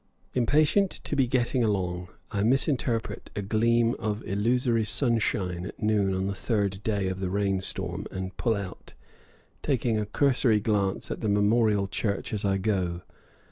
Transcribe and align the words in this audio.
Impatient 0.33 0.89
to 0.89 1.15
be 1.15 1.27
getting 1.27 1.63
along, 1.63 2.07
I 2.31 2.41
misinterpret 2.41 3.29
a 3.35 3.43
gleam 3.43 3.93
of 3.99 4.27
illusory 4.27 4.83
sunshine 4.83 5.63
at 5.67 5.79
noon 5.79 6.15
on 6.15 6.25
the 6.25 6.33
third 6.33 6.81
day 6.81 7.07
of 7.07 7.19
the 7.19 7.29
rain 7.29 7.61
storm 7.61 8.07
and 8.09 8.35
pull 8.35 8.55
out, 8.55 8.95
taking 9.61 9.99
a 9.99 10.07
cursory 10.07 10.59
glance 10.59 11.11
at 11.11 11.21
the 11.21 11.29
Memorial 11.29 11.85
Church 11.85 12.33
as 12.33 12.43
I 12.43 12.57
go. 12.57 13.03